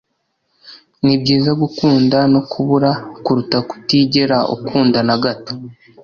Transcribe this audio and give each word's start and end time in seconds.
nibyiza 1.05 1.51
gukunda 1.61 2.17
no 2.33 2.41
kubura 2.51 2.91
kuruta 3.23 3.57
kutigera 3.69 4.37
ukunda 4.55 4.99
na 5.07 5.15
gato 5.23 5.51